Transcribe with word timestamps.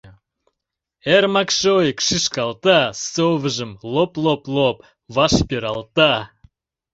Эрмак 1.13 1.49
шоик! 1.59 1.97
шӱшкалта, 2.05 2.79
совыжым 3.13 3.71
лоп-лоп-лоп 3.93 4.77
ваш 5.15 5.33
пералта. 5.47 6.13